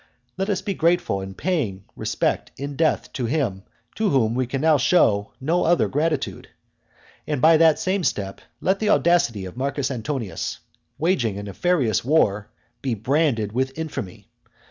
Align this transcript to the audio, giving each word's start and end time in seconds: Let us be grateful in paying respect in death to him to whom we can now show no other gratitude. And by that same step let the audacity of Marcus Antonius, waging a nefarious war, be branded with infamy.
Let 0.35 0.49
us 0.49 0.63
be 0.63 0.73
grateful 0.73 1.21
in 1.21 1.35
paying 1.35 1.83
respect 1.95 2.49
in 2.57 2.75
death 2.75 3.13
to 3.13 3.27
him 3.27 3.61
to 3.93 4.09
whom 4.09 4.33
we 4.33 4.47
can 4.47 4.59
now 4.61 4.77
show 4.77 5.31
no 5.39 5.63
other 5.63 5.87
gratitude. 5.87 6.47
And 7.27 7.39
by 7.39 7.57
that 7.57 7.77
same 7.77 8.03
step 8.03 8.41
let 8.61 8.79
the 8.79 8.89
audacity 8.89 9.45
of 9.45 9.57
Marcus 9.57 9.91
Antonius, 9.91 10.57
waging 10.97 11.37
a 11.37 11.43
nefarious 11.43 12.03
war, 12.03 12.47
be 12.81 12.95
branded 12.95 13.51
with 13.51 13.77
infamy. 13.77 14.27